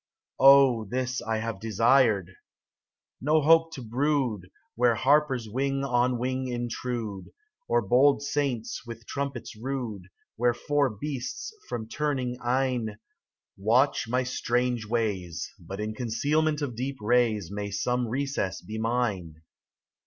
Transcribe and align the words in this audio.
Oh, 0.39 0.85
this 0.85 1.21
I 1.21 1.37
have 1.37 1.59
desired! 1.59 2.33
No 3.21 3.39
hope 3.39 3.71
to 3.73 3.83
brood 3.83 4.49
Where 4.73 4.95
harpers 4.95 5.47
wing 5.47 5.83
on 5.85 6.17
wing 6.17 6.47
intrude. 6.47 7.27
Or 7.67 7.83
bold 7.83 8.23
saints 8.23 8.83
with 8.83 9.05
trumpets 9.05 9.55
rude; 9.55 10.07
Where 10.37 10.55
four 10.55 10.89
beasts 10.89 11.53
from 11.69 11.87
turning 11.87 12.39
eyne 12.43 12.97
Watch 13.55 14.07
my 14.07 14.23
strange 14.23 14.87
ways: 14.87 15.47
But 15.59 15.79
in 15.79 15.93
concealment 15.93 16.63
of 16.63 16.75
deep 16.75 16.97
rays 16.99 17.51
May 17.51 17.69
some 17.69 18.07
recess 18.07 18.59
be 18.59 18.79
mine 18.79 19.43